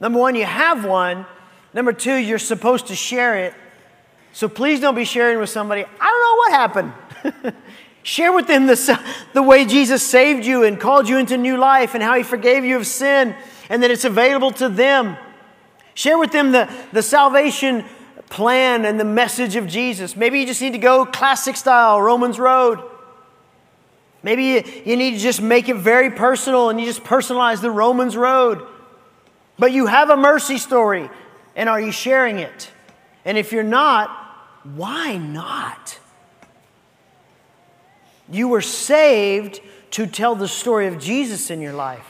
[0.00, 1.26] Number one, you have one.
[1.72, 3.54] Number two, you're supposed to share it.
[4.36, 7.54] So please don't be sharing with somebody, I don't know what happened.
[8.02, 9.00] share with them the,
[9.32, 12.62] the way Jesus saved you and called you into new life and how he forgave
[12.62, 13.34] you of sin
[13.70, 15.16] and that it's available to them.
[15.94, 17.82] Share with them the, the salvation
[18.28, 20.14] plan and the message of Jesus.
[20.14, 22.82] Maybe you just need to go classic style, Romans Road.
[24.22, 27.70] Maybe you, you need to just make it very personal and you just personalize the
[27.70, 28.66] Romans Road.
[29.58, 31.08] But you have a mercy story,
[31.54, 32.70] and are you sharing it?
[33.24, 34.24] And if you're not,
[34.74, 35.98] why not?
[38.30, 39.60] You were saved
[39.92, 42.06] to tell the story of Jesus in your life.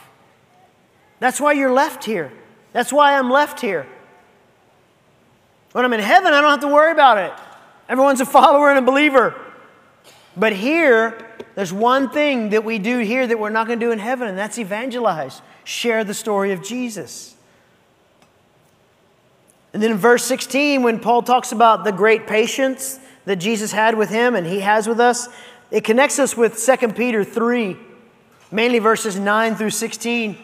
[1.19, 2.31] That's why you're left here.
[2.73, 3.87] That's why I'm left here.
[5.71, 7.33] When I'm in heaven, I don't have to worry about it.
[7.87, 9.35] Everyone's a follower and a believer.
[10.35, 11.17] But here,
[11.55, 14.27] there's one thing that we do here that we're not going to do in heaven,
[14.27, 17.35] and that's evangelize, share the story of Jesus.
[19.77, 23.95] And then in verse 16, when Paul talks about the great patience that Jesus had
[23.95, 25.29] with him and he has with us,
[25.69, 27.77] it connects us with 2 Peter 3,
[28.49, 30.35] mainly verses 9 through 16,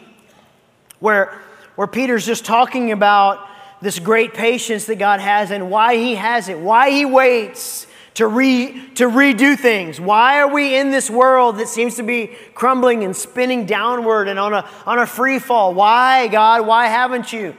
[1.00, 1.41] where,
[1.74, 3.43] where Peter's just talking about
[3.82, 8.28] this great patience that God has and why he has it, why he waits to,
[8.28, 10.00] re, to redo things.
[10.00, 14.38] Why are we in this world that seems to be crumbling and spinning downward and
[14.38, 15.74] on a, on a free fall?
[15.74, 16.67] Why, God?
[16.67, 17.56] Why haven't you?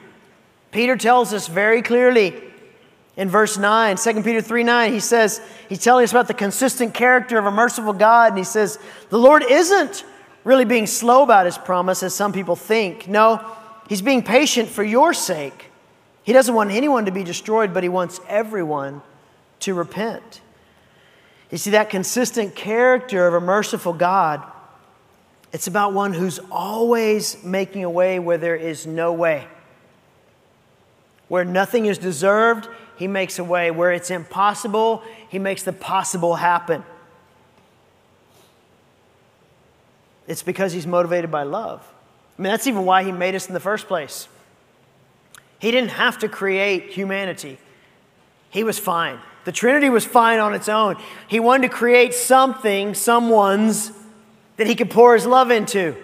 [0.74, 2.34] Peter tells us very clearly
[3.16, 6.92] in verse 9, 2 Peter 3 9, he says, he's telling us about the consistent
[6.92, 10.04] character of a merciful God, and he says, The Lord isn't
[10.42, 13.06] really being slow about his promise as some people think.
[13.06, 13.40] No,
[13.88, 15.70] he's being patient for your sake.
[16.24, 19.00] He doesn't want anyone to be destroyed, but he wants everyone
[19.60, 20.40] to repent.
[21.52, 24.42] You see, that consistent character of a merciful God,
[25.52, 29.46] it's about one who's always making a way where there is no way.
[31.28, 33.70] Where nothing is deserved, he makes a way.
[33.70, 36.84] Where it's impossible, he makes the possible happen.
[40.26, 41.87] It's because he's motivated by love.
[42.38, 44.28] I mean, that's even why he made us in the first place.
[45.58, 47.58] He didn't have to create humanity,
[48.50, 49.18] he was fine.
[49.44, 50.96] The Trinity was fine on its own.
[51.28, 53.92] He wanted to create something, someone's,
[54.56, 55.94] that he could pour his love into.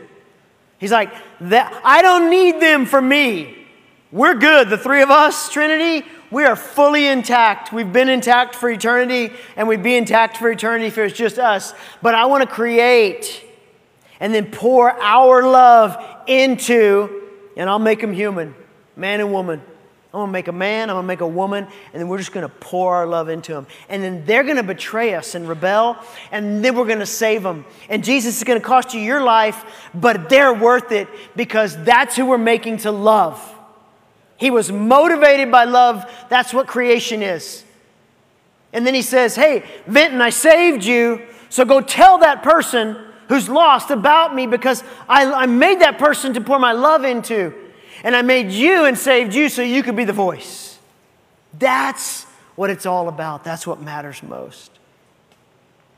[0.77, 3.60] He's like, that, I don't need them for me.
[4.13, 4.71] We're good.
[4.71, 7.73] The three of us, Trinity, we are fully intact.
[7.73, 11.39] We've been intact for eternity, and we'd be intact for eternity if it was just
[11.39, 11.75] us.
[12.03, 13.45] But I want to create
[14.19, 15.97] and then pour our love
[16.27, 17.23] into,
[17.57, 18.55] and I'll make them human,
[18.97, 19.63] man and woman.
[20.13, 22.49] I'm gonna make a man, I'm gonna make a woman, and then we're just gonna
[22.49, 23.69] pour our love into them.
[23.89, 25.97] And then they're gonna betray us and rebel,
[26.33, 27.65] and then we're gonna save them.
[27.89, 32.27] And Jesus is gonna cost you your life, but they're worth it because that's who
[32.27, 33.41] we're making to love.
[34.41, 36.11] He was motivated by love.
[36.31, 37.63] That's what creation is.
[38.73, 42.97] And then he says, Hey, Vinton, I saved you, so go tell that person
[43.29, 47.53] who's lost about me because I, I made that person to pour my love into.
[48.03, 50.79] And I made you and saved you so you could be the voice.
[51.59, 52.25] That's
[52.57, 53.45] what it's all about.
[53.45, 54.71] That's what matters most.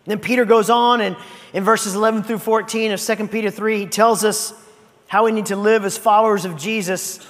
[0.05, 1.17] Then Peter goes on, and
[1.53, 4.53] in verses 11 through 14 of 2 Peter 3, he tells us
[5.07, 7.21] how we need to live as followers of Jesus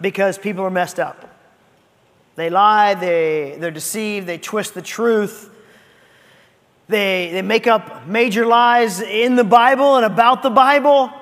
[0.00, 1.28] because people are messed up.
[2.36, 5.50] They lie, they, they're deceived, they twist the truth,
[6.88, 11.12] they, they make up major lies in the Bible and about the Bible.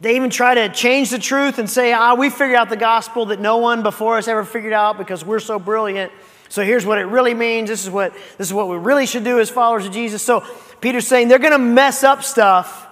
[0.00, 3.26] They even try to change the truth and say, ah, we figured out the gospel
[3.26, 6.12] that no one before us ever figured out because we're so brilliant.
[6.48, 7.68] So here's what it really means.
[7.68, 10.22] This is what, this is what we really should do as followers of Jesus.
[10.22, 10.44] So
[10.80, 12.86] Peter's saying they're going to mess up stuff.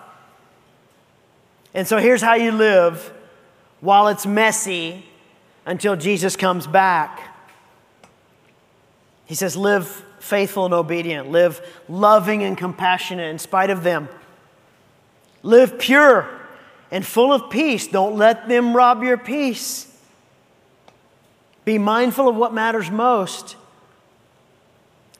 [1.74, 3.12] And so here's how you live
[3.84, 5.04] while it's messy
[5.66, 7.20] until Jesus comes back.
[9.26, 9.86] He says, live
[10.20, 14.08] faithful and obedient, live loving and compassionate in spite of them,
[15.42, 16.26] live pure
[16.90, 17.86] and full of peace.
[17.86, 19.94] Don't let them rob your peace.
[21.66, 23.56] Be mindful of what matters most.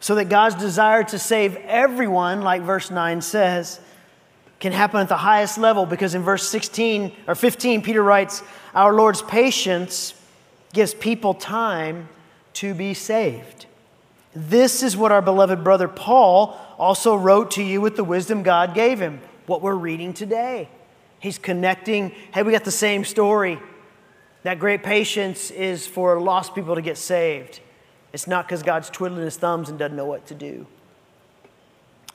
[0.05, 3.81] so that God's desire to save everyone, like verse 9 says,
[4.61, 8.43] can happen at the highest level because in verse 16 or 15, Peter writes,
[8.75, 10.15] Our Lord's patience
[10.73, 12.09] gives people time
[12.55, 13.67] to be saved.
[14.35, 18.75] This is what our beloved brother Paul also wrote to you with the wisdom God
[18.75, 20.69] gave him, what we're reading today.
[21.21, 23.59] He's connecting, hey, we got the same story.
[24.43, 27.61] That great patience is for lost people to get saved.
[28.13, 30.67] It's not because God's twiddling his thumbs and doesn't know what to do.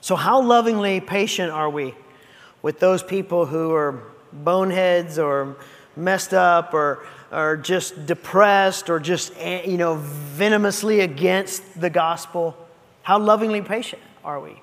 [0.02, 1.96] So, how lovingly patient are we
[2.62, 5.56] with those people who are boneheads or
[5.96, 12.56] messed up or, or just depressed or just eh, you know, venomously against the gospel?
[13.02, 14.62] How lovingly patient are we?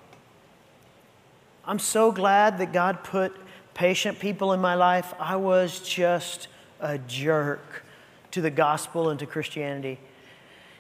[1.65, 3.35] I'm so glad that God put
[3.75, 5.13] patient people in my life.
[5.19, 6.49] I was just
[6.81, 7.85] a jerk
[8.31, 9.99] to the gospel and to Christianity.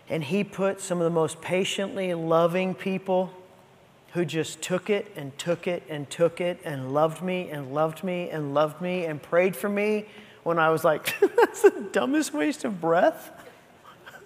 [0.08, 3.32] And he put some of the most patiently loving people
[4.16, 8.02] who just took it and took it and took it and loved me and loved
[8.02, 10.06] me and loved me and prayed for me
[10.42, 13.30] when I was like, that's the dumbest waste of breath.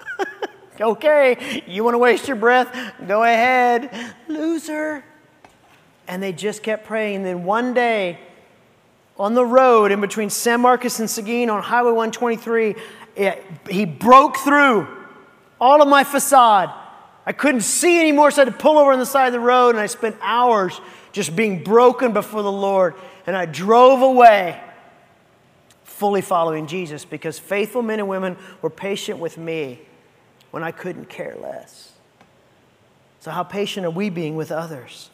[0.81, 2.73] okay, you want to waste your breath?
[3.09, 5.03] Go ahead, loser.
[6.07, 7.17] And they just kept praying.
[7.17, 8.21] And then one day,
[9.19, 12.77] on the road in between San Marcos and Seguin on Highway 123,
[13.17, 14.87] it, he broke through
[15.61, 16.73] all of my facade.
[17.31, 19.39] I couldn't see anymore, so I had to pull over on the side of the
[19.39, 20.81] road, and I spent hours
[21.13, 22.97] just being broken before the Lord.
[23.25, 24.61] And I drove away
[25.85, 29.79] fully following Jesus because faithful men and women were patient with me
[30.51, 31.93] when I couldn't care less.
[33.21, 35.09] So, how patient are we being with others?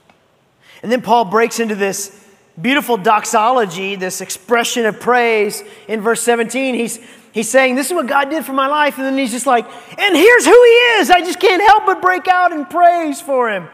[0.82, 2.26] And then Paul breaks into this
[2.58, 6.76] beautiful doxology, this expression of praise in verse 17.
[6.76, 6.98] He's,
[7.36, 8.96] he's saying, This is what God did for my life.
[8.96, 9.66] And then he's just like,
[9.98, 11.10] And here's who he is.
[11.10, 13.68] I just can't help but break out in praise for him.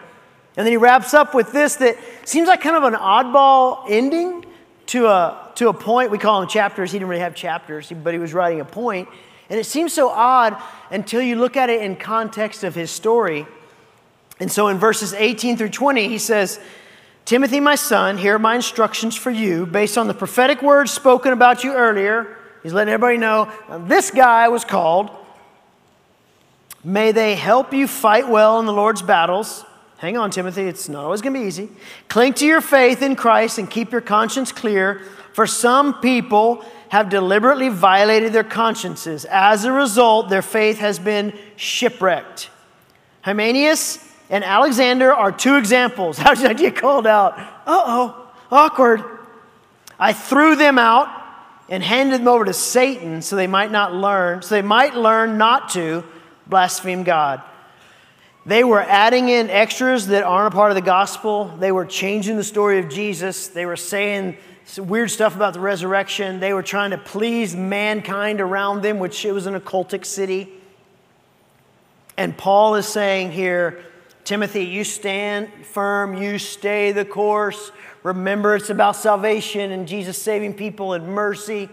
[0.56, 4.44] And then he wraps up with this that seems like kind of an oddball ending
[4.86, 6.10] to a, to a point.
[6.10, 6.92] We call them chapters.
[6.92, 9.08] He didn't really have chapters, but he was writing a point.
[9.48, 13.46] And it seems so odd until you look at it in context of his story.
[14.40, 16.58] And so in verses 18 through 20, he says,
[17.24, 21.32] Timothy, my son, here are my instructions for you based on the prophetic words spoken
[21.32, 22.36] about you earlier.
[22.62, 23.50] He's letting everybody know
[23.86, 25.10] this guy was called.
[26.84, 29.64] May they help you fight well in the Lord's battles.
[29.98, 31.68] Hang on, Timothy, it's not always going to be easy.
[32.08, 35.00] Cling to your faith in Christ and keep your conscience clear,
[35.32, 39.24] for some people have deliberately violated their consciences.
[39.24, 42.50] As a result, their faith has been shipwrecked.
[43.22, 43.98] Hymenaeus
[44.28, 46.18] and Alexander are two examples.
[46.18, 47.38] How did I get called out?
[47.38, 49.04] Uh oh, awkward.
[49.98, 51.21] I threw them out
[51.68, 55.38] and handed them over to Satan so they might not learn, so they might learn
[55.38, 56.04] not to
[56.46, 57.42] blaspheme God.
[58.44, 61.56] They were adding in extras that aren't a part of the gospel.
[61.58, 63.48] They were changing the story of Jesus.
[63.48, 64.36] They were saying
[64.76, 66.40] weird stuff about the resurrection.
[66.40, 70.48] They were trying to please mankind around them, which it was an occultic city.
[72.16, 73.84] And Paul is saying here,
[74.24, 77.72] Timothy, you stand firm, you stay the course.
[78.02, 81.68] Remember, it's about salvation and Jesus saving people and mercy.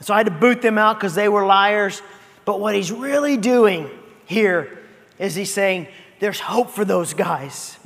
[0.00, 2.02] So I had to boot them out because they were liars.
[2.44, 3.90] But what he's really doing
[4.24, 4.80] here
[5.18, 5.88] is he's saying,
[6.20, 7.76] There's hope for those guys.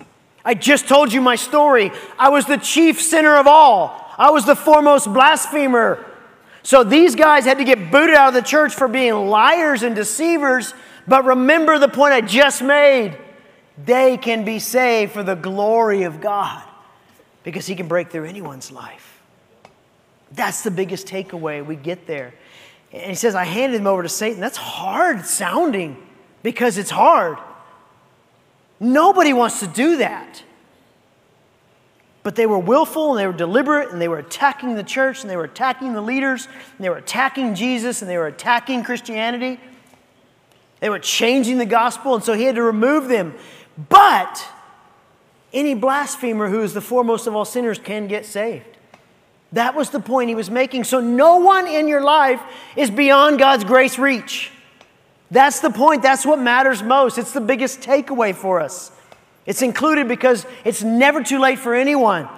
[0.45, 1.91] I just told you my story.
[2.19, 6.05] I was the chief sinner of all, I was the foremost blasphemer.
[6.63, 9.95] So these guys had to get booted out of the church for being liars and
[9.95, 10.75] deceivers.
[11.07, 13.17] But remember the point I just made
[13.85, 16.63] they can be saved for the glory of God
[17.43, 19.21] because He can break through anyone's life.
[20.33, 22.35] That's the biggest takeaway we get there.
[22.93, 24.41] And He says, I handed him over to Satan.
[24.41, 25.97] That's hard sounding
[26.43, 27.39] because it's hard.
[28.81, 30.43] Nobody wants to do that.
[32.23, 35.31] But they were willful and they were deliberate and they were attacking the church and
[35.31, 39.61] they were attacking the leaders and they were attacking Jesus and they were attacking Christianity.
[40.81, 43.35] They were changing the gospel, and so he had to remove them.
[43.77, 44.47] But
[45.53, 48.65] any blasphemer who is the foremost of all sinners can get saved.
[49.53, 50.85] That was the point he was making.
[50.85, 52.43] So no one in your life
[52.77, 54.51] is beyond God's grace reach.
[55.31, 56.03] That's the point.
[56.03, 57.19] That's what matters most.
[57.19, 58.93] It's the biggest takeaway for us.
[59.45, 62.29] It's included because it's never too late for anyone.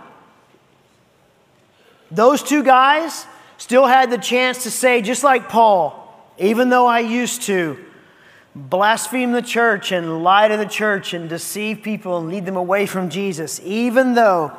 [2.10, 3.26] Those two guys
[3.56, 6.04] still had the chance to say, just like Paul,
[6.38, 7.84] even though I used to,
[8.58, 12.86] blaspheme the church and lie to the church and deceive people and lead them away
[12.86, 14.52] from Jesus, even though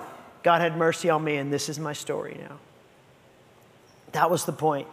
[0.43, 2.57] God had mercy on me and this is my story now.
[4.13, 4.87] That was the point.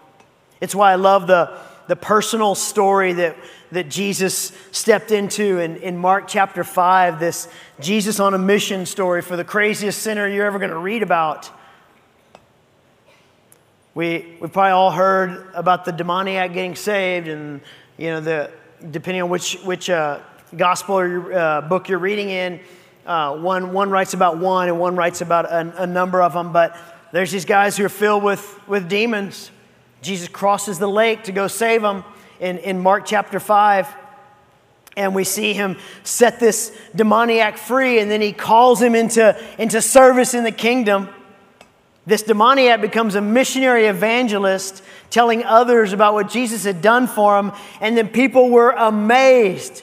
[0.61, 3.37] It's why I love the, the personal story that,
[3.73, 7.49] that Jesus stepped into in, in Mark chapter 5, this
[7.81, 11.51] Jesus on a mission story for the craziest sinner you're ever going to read about.
[13.95, 17.61] We, we've probably all heard about the demoniac getting saved, and
[17.97, 18.51] you know, the,
[18.91, 20.21] depending on which, which uh,
[20.57, 22.61] gospel or uh, book you're reading in,
[23.07, 26.53] uh, one, one writes about one and one writes about a, number of them.
[26.53, 26.77] But
[27.13, 29.51] there's these guys who are filled with, with demons.
[30.03, 32.05] Jesus crosses the lake to go save them
[32.41, 33.89] in, in Mark chapter 5.
[34.97, 39.83] And we see him set this demoniac free, and then he calls him into, into
[39.83, 41.09] service in the kingdom.
[42.07, 47.53] This demoniac becomes a missionary evangelist, telling others about what Jesus had done for him,
[47.81, 49.83] and then people were amazed.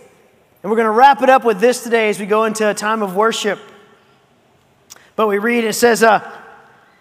[0.61, 2.74] And we're going to wrap it up with this today as we go into a
[2.74, 3.59] time of worship.
[5.15, 6.39] But we read, it says, uh,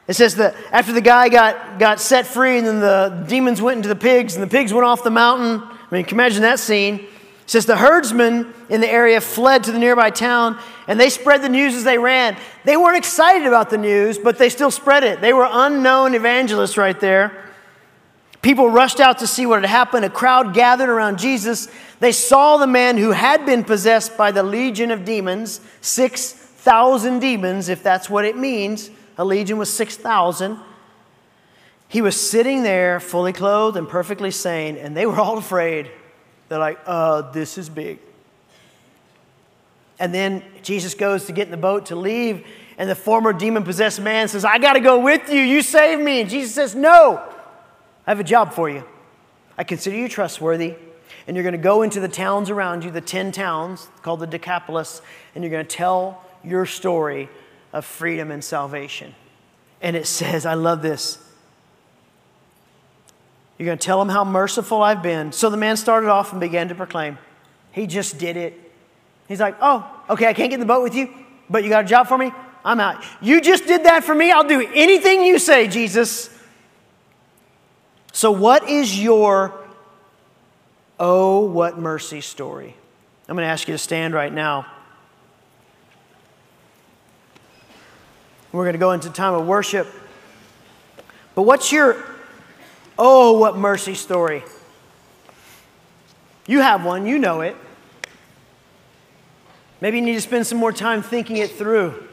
[0.08, 3.76] it says that after the guy got, got set free and then the demons went
[3.76, 5.62] into the pigs and the pigs went off the mountain.
[5.62, 6.96] I mean, you can imagine that scene.
[6.96, 10.58] It says the herdsmen in the area fled to the nearby town
[10.88, 12.36] and they spread the news as they ran.
[12.64, 15.20] They weren't excited about the news, but they still spread it.
[15.20, 17.51] They were unknown evangelists right there.
[18.42, 20.04] People rushed out to see what had happened.
[20.04, 21.68] A crowd gathered around Jesus.
[22.00, 27.68] They saw the man who had been possessed by the legion of demons, 6,000 demons,
[27.68, 30.58] if that's what it means a legion was 6,000.
[31.88, 35.90] He was sitting there, fully clothed and perfectly sane, and they were all afraid.
[36.48, 37.98] They're like, uh, this is big.
[39.98, 42.46] And then Jesus goes to get in the boat to leave,
[42.78, 45.40] and the former demon possessed man says, I got to go with you.
[45.40, 46.22] You save me.
[46.22, 47.22] And Jesus says, No,
[48.06, 48.84] I have a job for you.
[49.56, 50.74] I consider you trustworthy,
[51.26, 54.26] and you're going to go into the towns around you, the 10 towns called the
[54.26, 55.02] Decapolis,
[55.34, 57.28] and you're going to tell your story
[57.72, 59.14] of freedom and salvation.
[59.80, 61.18] And it says, I love this.
[63.58, 65.30] You're going to tell them how merciful I've been.
[65.32, 67.18] So the man started off and began to proclaim.
[67.70, 68.58] He just did it.
[69.28, 71.12] He's like, Oh, okay, I can't get in the boat with you,
[71.48, 72.32] but you got a job for me?
[72.64, 73.04] I'm out.
[73.20, 74.30] You just did that for me.
[74.30, 76.30] I'll do anything you say, Jesus.
[78.12, 79.58] So, what is your
[81.00, 82.76] oh, what mercy story?
[83.28, 84.66] I'm going to ask you to stand right now.
[88.52, 89.88] We're going to go into time of worship.
[91.34, 92.04] But what's your,
[92.98, 94.44] oh, what mercy story?
[96.46, 97.56] You have one, you know it.
[99.80, 102.06] Maybe you need to spend some more time thinking it through.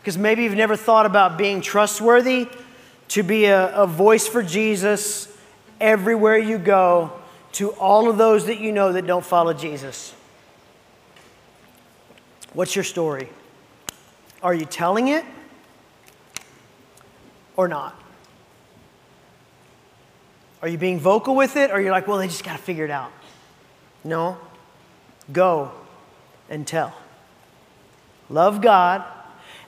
[0.00, 2.48] Because maybe you've never thought about being trustworthy
[3.08, 5.28] to be a, a, voice for Jesus
[5.80, 7.12] everywhere you go
[7.52, 10.14] to all of those that you know that don't follow Jesus.
[12.52, 13.28] What's your story?
[14.42, 15.24] Are you telling it?
[17.58, 18.00] or not?
[20.62, 22.84] Are you being vocal with it, or you're like, well, they just got to figure
[22.84, 23.10] it out?
[24.04, 24.38] No.
[25.32, 25.72] Go
[26.48, 26.94] and tell.
[28.30, 29.04] Love God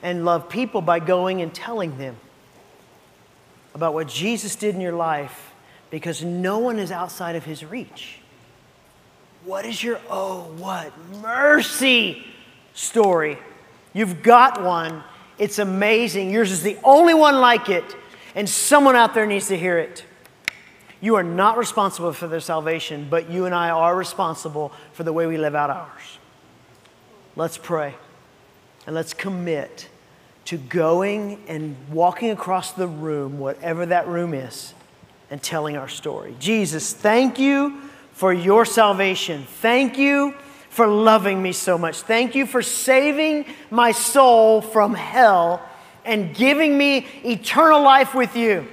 [0.01, 2.15] and love people by going and telling them
[3.73, 5.51] about what Jesus did in your life
[5.89, 8.19] because no one is outside of his reach.
[9.43, 12.25] What is your oh, what mercy
[12.73, 13.37] story?
[13.93, 15.03] You've got one
[15.41, 16.29] it's amazing.
[16.29, 17.95] Yours is the only one like it,
[18.35, 20.05] and someone out there needs to hear it.
[21.01, 25.11] You are not responsible for their salvation, but you and I are responsible for the
[25.11, 26.19] way we live out ours.
[27.35, 27.95] Let's pray
[28.85, 29.89] and let's commit
[30.45, 34.73] to going and walking across the room, whatever that room is,
[35.29, 36.35] and telling our story.
[36.39, 37.81] Jesus, thank you
[38.13, 39.45] for your salvation.
[39.61, 40.33] Thank you
[40.69, 42.01] for loving me so much.
[42.01, 45.61] Thank you for saving my soul from hell
[46.05, 48.67] and giving me eternal life with you.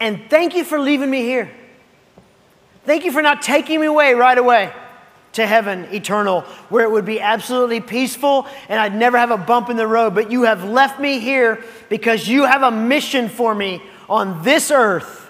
[0.00, 1.50] And thank you for leaving me here.
[2.84, 4.72] Thank you for not taking me away right away
[5.34, 9.70] to heaven eternal, where it would be absolutely peaceful and I'd never have a bump
[9.70, 10.14] in the road.
[10.14, 14.70] But you have left me here because you have a mission for me on this
[14.70, 15.28] earth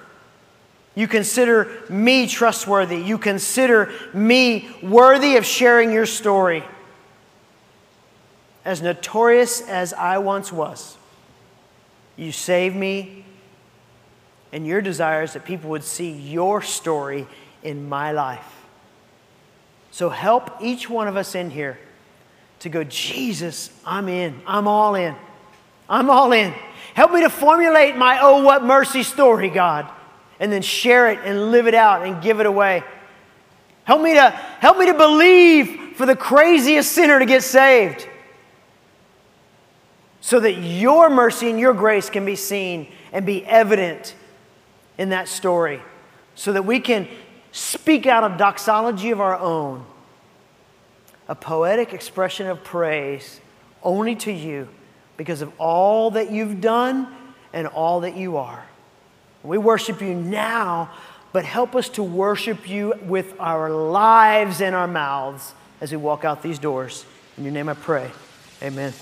[0.99, 2.97] you consider me trustworthy.
[2.97, 6.65] You consider me worthy of sharing your story.
[8.65, 10.97] As notorious as I once was,
[12.17, 13.25] you saved me,
[14.53, 17.29] and your desire is that people would see your story
[17.63, 18.58] in my life.
[19.99, 21.77] So help each one of us in here
[22.61, 24.41] to go, Jesus, I'm in.
[24.47, 25.17] I'm all in.
[25.89, 26.55] I'm all in.
[26.95, 29.91] Help me to formulate my oh, what mercy story, God
[30.41, 32.83] and then share it and live it out and give it away.
[33.85, 38.07] Help me to, help me to believe for the craziest sinner to get saved
[40.21, 44.15] so that your mercy and your grace can be seen and be evident
[44.99, 45.81] in that story
[46.35, 47.09] so that we can
[47.53, 49.85] speak out a doxology of our own,
[51.29, 53.41] a poetic expression of praise
[53.83, 54.69] only to you
[55.17, 57.09] because of all that you've done
[57.53, 58.65] and all that you are.
[59.43, 60.91] We worship you now,
[61.33, 66.25] but help us to worship you with our lives and our mouths as we walk
[66.25, 67.05] out these doors.
[67.37, 68.11] In your name I pray.
[68.63, 68.93] Amen.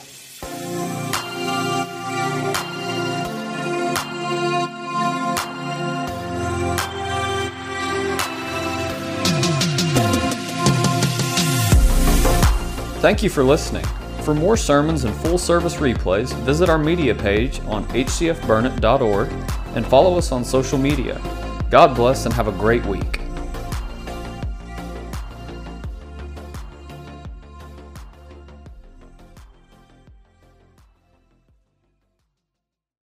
[13.06, 13.84] Thank you for listening.
[14.22, 19.28] For more sermons and full service replays, visit our media page on hcfburnett.org
[19.76, 21.20] and follow us on social media.
[21.70, 23.20] God bless and have a great week.